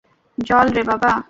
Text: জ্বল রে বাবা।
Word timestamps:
জ্বল 0.37 0.67
রে 0.73 0.83
বাবা। 0.83 1.11